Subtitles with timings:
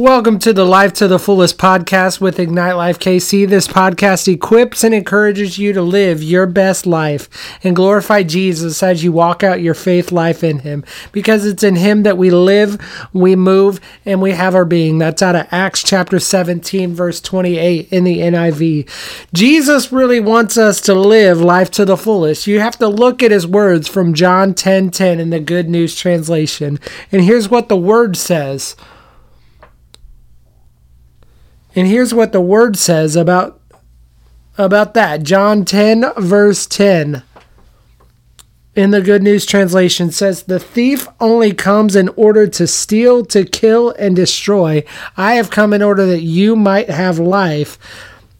[0.00, 3.46] Welcome to the Life to the Fullest podcast with Ignite Life KC.
[3.46, 7.28] This podcast equips and encourages you to live your best life
[7.62, 11.76] and glorify Jesus as you walk out your faith life in Him because it's in
[11.76, 12.80] Him that we live,
[13.12, 14.96] we move, and we have our being.
[14.96, 18.88] That's out of Acts chapter 17, verse 28 in the NIV.
[19.34, 22.46] Jesus really wants us to live life to the fullest.
[22.46, 25.94] You have to look at His words from John 10 10 in the Good News
[25.94, 26.80] translation.
[27.12, 28.76] And here's what the word says.
[31.74, 33.60] And here's what the word says about
[34.58, 35.22] about that.
[35.22, 37.22] John 10 verse 10
[38.74, 43.44] in the Good News translation says the thief only comes in order to steal, to
[43.44, 44.84] kill and destroy.
[45.16, 47.78] I have come in order that you might have life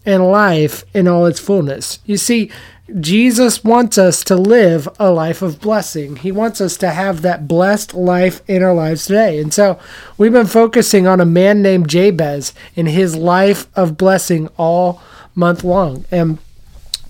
[0.07, 1.99] and life in all its fullness.
[2.05, 2.51] You see,
[2.99, 6.17] Jesus wants us to live a life of blessing.
[6.17, 9.39] He wants us to have that blessed life in our lives today.
[9.39, 9.79] And so
[10.19, 15.01] we've been focusing on a man named Jabez and his life of blessing all
[15.35, 16.05] month long.
[16.11, 16.39] And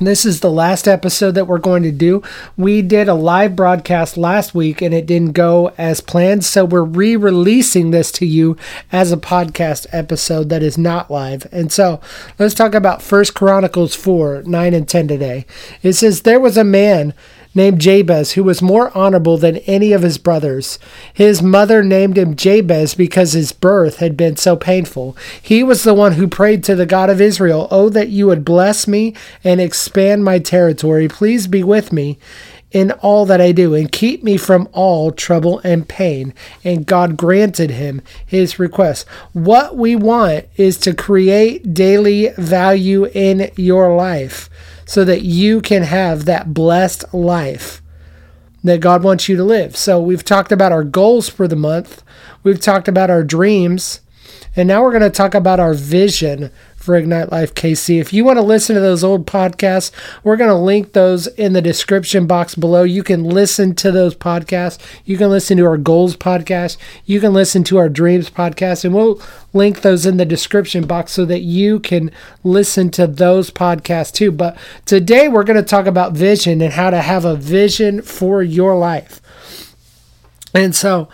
[0.06, 2.22] this is the last episode that we're going to do.
[2.56, 6.44] We did a live broadcast last week and it didn't go as planned.
[6.44, 8.56] So we're re releasing this to you
[8.92, 11.46] as a podcast episode that is not live.
[11.52, 12.00] And so
[12.38, 15.46] let's talk about First Chronicles 4 9 and 10 today.
[15.82, 17.14] It says, There was a man
[17.54, 20.78] named Jabez, who was more honorable than any of his brothers.
[21.12, 25.16] His mother named him Jabez because his birth had been so painful.
[25.40, 28.44] He was the one who prayed to the God of Israel, Oh, that you would
[28.44, 31.08] bless me and expand my territory.
[31.08, 32.18] Please be with me
[32.70, 36.32] in all that I do and keep me from all trouble and pain.
[36.62, 39.06] And God granted him his request.
[39.32, 44.48] What we want is to create daily value in your life
[44.90, 47.80] so that you can have that blessed life
[48.64, 49.76] that God wants you to live.
[49.76, 52.02] So we've talked about our goals for the month,
[52.42, 54.00] we've talked about our dreams,
[54.56, 56.50] and now we're going to talk about our vision
[56.90, 58.00] for Ignite Life KC.
[58.00, 59.92] If you want to listen to those old podcasts,
[60.24, 62.82] we're going to link those in the description box below.
[62.82, 64.76] You can listen to those podcasts.
[65.04, 66.78] You can listen to our goals podcast.
[67.06, 71.12] You can listen to our dreams podcast, and we'll link those in the description box
[71.12, 72.10] so that you can
[72.42, 74.32] listen to those podcasts too.
[74.32, 78.42] But today we're going to talk about vision and how to have a vision for
[78.42, 79.20] your life.
[80.52, 81.08] And so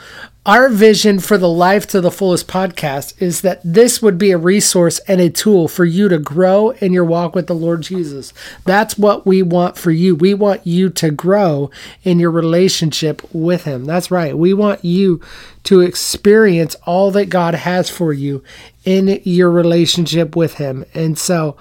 [0.46, 4.38] our vision for the Life to the Fullest podcast is that this would be a
[4.38, 8.32] resource and a tool for you to grow in your walk with the Lord Jesus.
[8.64, 10.14] That's what we want for you.
[10.14, 11.72] We want you to grow
[12.04, 13.86] in your relationship with Him.
[13.86, 14.38] That's right.
[14.38, 15.20] We want you
[15.64, 18.44] to experience all that God has for you
[18.84, 20.84] in your relationship with Him.
[20.94, 21.56] And so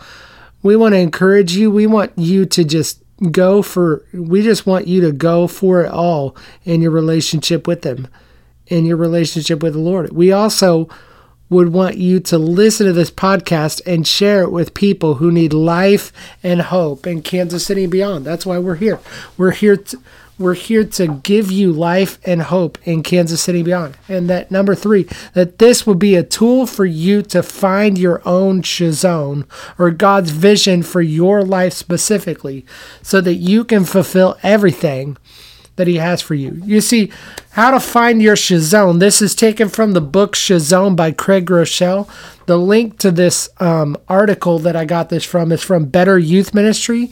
[0.61, 1.71] we want to encourage you.
[1.71, 3.01] We want you to just
[3.31, 7.83] go for, we just want you to go for it all in your relationship with
[7.83, 8.07] Him
[8.67, 10.11] in your relationship with the Lord.
[10.11, 10.89] We also
[11.49, 15.53] would want you to listen to this podcast and share it with people who need
[15.53, 16.11] life
[16.41, 18.25] and hope in Kansas City and beyond.
[18.25, 18.99] That's why we're here.
[19.37, 19.97] We're here to
[20.37, 23.97] we're here to give you life and hope in Kansas City and beyond.
[24.09, 28.21] And that number three, that this will be a tool for you to find your
[28.27, 29.45] own Chazown
[29.79, 32.65] or God's vision for your life specifically
[33.01, 35.15] so that you can fulfill everything
[35.75, 36.61] that he has for you.
[36.63, 37.11] You see,
[37.51, 38.99] how to find your Chazown.
[38.99, 42.09] This is taken from the book Chazown by Craig Groeschel.
[42.45, 46.53] The link to this um, article that I got this from is from Better Youth
[46.53, 47.09] Ministry,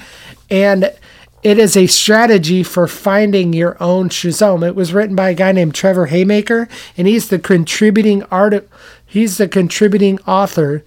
[0.50, 0.94] and
[1.42, 4.66] it is a strategy for finding your own Chazown.
[4.66, 8.68] It was written by a guy named Trevor Haymaker, and he's the contributing art.
[9.06, 10.86] He's the contributing author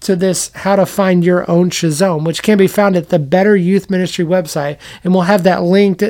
[0.00, 3.56] to this how to find your own Chazown, which can be found at the Better
[3.56, 6.02] Youth Ministry website, and we'll have that linked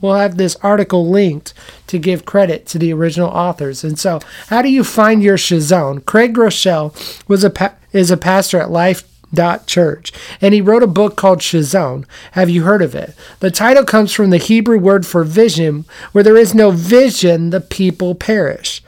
[0.00, 1.54] we'll have this article linked
[1.86, 3.84] to give credit to the original authors.
[3.84, 6.04] And so, how do you find your Chazown?
[6.04, 6.94] Craig Groeschel
[7.28, 11.16] was a pa- is a pastor at Life Dot Church, and he wrote a book
[11.16, 12.04] called Chazown.
[12.32, 13.14] Have you heard of it?
[13.40, 17.60] The title comes from the Hebrew word for vision, where there is no vision, the
[17.60, 18.82] people perish.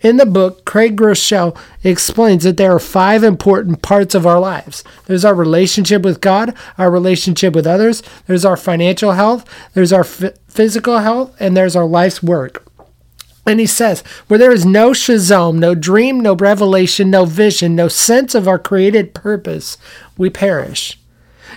[0.00, 4.84] In the book, Craig Groeschel explains that there are five important parts of our lives.
[5.06, 10.02] There's our relationship with God, our relationship with others, there's our financial health, there's our
[10.02, 12.67] f- physical health, and there's our life's work.
[13.46, 17.88] And he says, where there is no shazam, no dream, no revelation, no vision, no
[17.88, 19.78] sense of our created purpose,
[20.18, 20.98] we perish.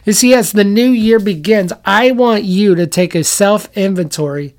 [0.06, 4.56] You see, as the new year begins, I want you to take a self inventory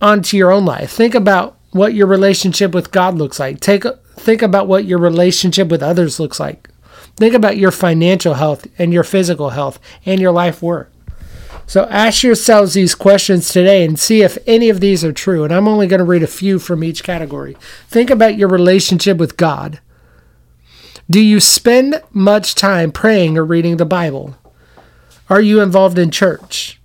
[0.00, 0.92] onto your own life.
[0.92, 3.60] Think about what your relationship with God looks like.
[3.60, 3.84] Take
[4.16, 6.68] think about what your relationship with others looks like.
[7.16, 10.92] Think about your financial health and your physical health and your life work.
[11.66, 15.44] So ask yourselves these questions today and see if any of these are true.
[15.44, 17.56] And I'm only going to read a few from each category.
[17.88, 19.80] Think about your relationship with God.
[21.10, 24.36] Do you spend much time praying or reading the Bible?
[25.28, 26.80] Are you involved in church?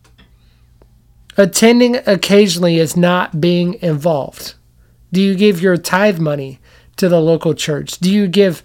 [1.38, 4.56] Attending occasionally is not being involved.
[5.12, 6.60] Do you give your tithe money
[6.98, 7.98] to the local church?
[8.00, 8.62] Do you give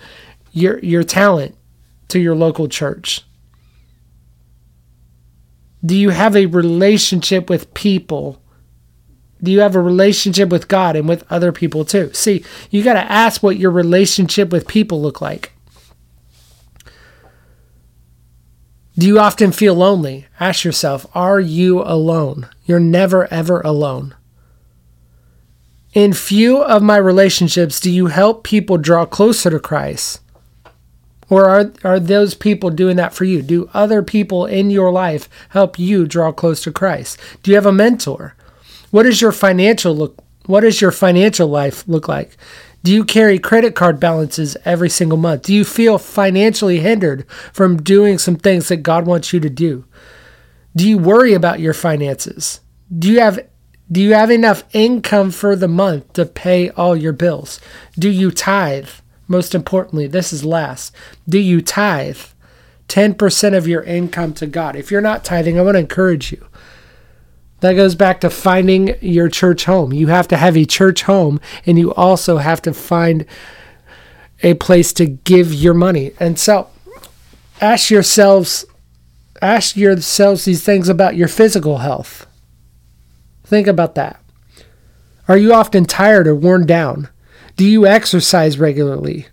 [0.52, 1.56] your your talent
[2.08, 3.22] to your local church?
[5.85, 8.41] Do you have a relationship with people?
[9.43, 12.11] Do you have a relationship with God and with other people too?
[12.15, 15.53] See, you got to ask what your relationship with people look like.
[18.97, 20.27] Do you often feel lonely?
[20.39, 22.49] Ask yourself, are you alone?
[22.65, 24.15] You're never, ever alone.
[25.93, 30.21] In few of my relationships, do you help people draw closer to Christ?
[31.35, 33.43] Or are, are those people doing that for you?
[33.43, 37.19] Do other people in your life help you draw close to Christ?
[37.43, 38.37] Do you have a mentor?
[38.91, 42.37] What is your financial look what does your financial life look like?
[42.83, 45.43] Do you carry credit card balances every single month?
[45.45, 49.87] Do you feel financially hindered from doing some things that God wants you to do?
[50.77, 52.61] Do you worry about your finances?
[52.97, 53.41] Do you have
[53.91, 57.61] do you have enough income for the month to pay all your bills?
[57.99, 58.89] Do you tithe?
[59.35, 60.95] Most importantly, this is last.
[61.29, 62.19] Do you tithe
[62.87, 64.77] 10% of your income to God?
[64.77, 66.47] If you're not tithing, I want to encourage you
[67.59, 69.93] that goes back to finding your church home.
[69.93, 73.27] You have to have a church home, and you also have to find
[74.45, 76.13] a place to give your money.
[76.21, 76.69] And so,
[77.61, 78.65] ask yourselves,
[79.43, 82.29] ask yourselves these things about your physical health.
[83.43, 84.23] Think about that.
[85.27, 87.09] Are you often tired or worn down?
[87.56, 89.29] Do you exercise regularly?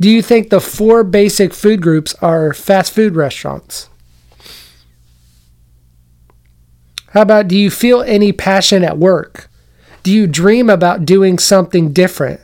[0.00, 3.90] Do you think the four basic food groups are fast food restaurants?
[7.10, 9.48] How about do you feel any passion at work?
[10.02, 12.40] Do you dream about doing something different?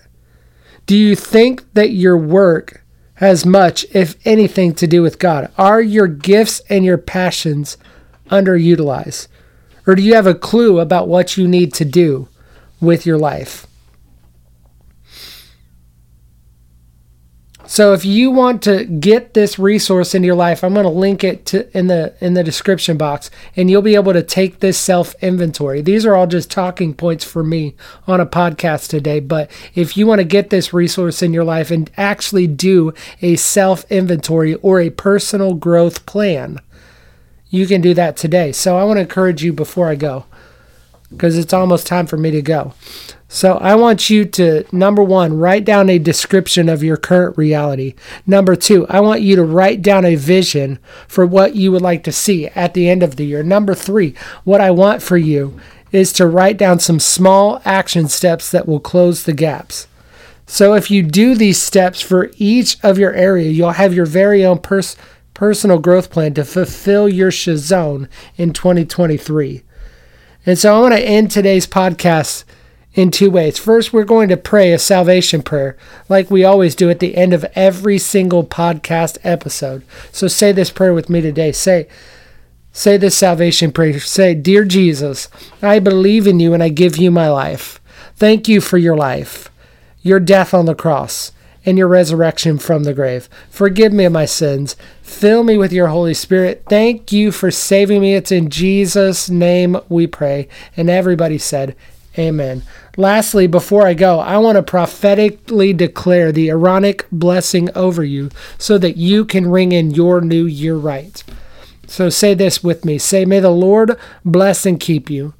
[0.84, 2.84] Do you think that your work
[3.14, 5.50] has much, if anything, to do with God?
[5.56, 7.78] Are your gifts and your passions
[8.30, 9.28] underutilized?
[9.86, 12.28] Or do you have a clue about what you need to do
[12.80, 13.66] with your life?
[17.68, 21.24] So if you want to get this resource into your life, I'm going to link
[21.24, 24.78] it to in the in the description box and you'll be able to take this
[24.78, 25.82] self inventory.
[25.82, 27.74] These are all just talking points for me
[28.06, 31.72] on a podcast today, but if you want to get this resource in your life
[31.72, 36.60] and actually do a self inventory or a personal growth plan,
[37.50, 38.52] you can do that today.
[38.52, 40.24] So I want to encourage you before I go
[41.10, 42.74] because it's almost time for me to go.
[43.28, 47.94] So I want you to, number one, write down a description of your current reality.
[48.26, 50.78] Number two, I want you to write down a vision
[51.08, 53.42] for what you would like to see at the end of the year.
[53.42, 54.14] Number three,
[54.44, 55.58] what I want for you
[55.90, 59.88] is to write down some small action steps that will close the gaps.
[60.46, 64.44] So if you do these steps for each of your area, you'll have your very
[64.44, 64.96] own pers-
[65.34, 69.64] personal growth plan to fulfill your Chazown in 2023.
[70.46, 72.44] And so I want to end today's podcast
[72.94, 73.58] in two ways.
[73.58, 75.76] First, we're going to pray a salvation prayer,
[76.08, 79.84] like we always do at the end of every single podcast episode.
[80.12, 81.50] So say this prayer with me today.
[81.52, 81.88] Say,
[82.72, 83.98] say this salvation prayer.
[83.98, 85.28] Say, Dear Jesus,
[85.60, 87.80] I believe in you and I give you my life.
[88.14, 89.50] Thank you for your life,
[90.00, 91.32] your death on the cross,
[91.66, 93.28] and your resurrection from the grave.
[93.50, 94.76] Forgive me of my sins.
[95.02, 96.64] Fill me with your Holy Spirit.
[96.68, 98.14] Thank you for saving me.
[98.14, 100.48] It's in Jesus' name we pray.
[100.76, 101.74] And everybody said,
[102.18, 102.62] Amen.
[102.96, 108.78] Lastly, before I go, I want to prophetically declare the Aaronic blessing over you so
[108.78, 111.22] that you can ring in your new year right.
[111.86, 112.96] So say this with me.
[112.96, 115.34] Say, May the Lord bless and keep you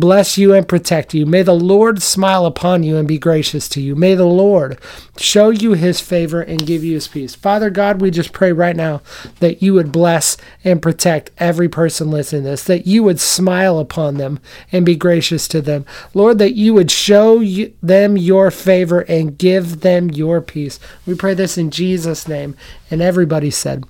[0.00, 1.26] bless you and protect you.
[1.26, 3.94] May the Lord smile upon you and be gracious to you.
[3.94, 4.78] May the Lord
[5.16, 7.34] show you his favor and give you his peace.
[7.34, 9.02] Father God, we just pray right now
[9.40, 13.78] that you would bless and protect every person listening to this, that you would smile
[13.78, 14.40] upon them
[14.72, 15.84] and be gracious to them.
[16.14, 17.42] Lord, that you would show
[17.82, 20.80] them your favor and give them your peace.
[21.06, 22.56] We pray this in Jesus' name.
[22.90, 23.84] And everybody said,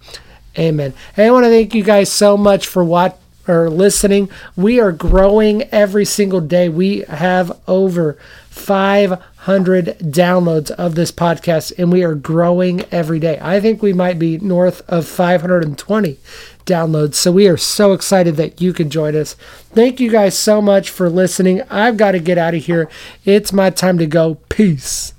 [0.59, 0.93] Amen.
[1.15, 3.19] Hey, I want to thank you guys so much for watching
[3.49, 4.29] or listening.
[4.57, 6.69] We are growing every single day.
[6.69, 8.19] We have over
[8.51, 13.39] 500 downloads of this podcast, and we are growing every day.
[13.41, 16.19] I think we might be north of 520
[16.67, 17.15] downloads.
[17.15, 19.35] So we are so excited that you can join us.
[19.73, 21.63] Thank you guys so much for listening.
[21.71, 22.91] I've got to get out of here.
[23.25, 24.37] It's my time to go.
[24.49, 25.15] Peace.